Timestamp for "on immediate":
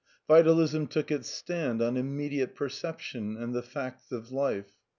1.79-2.55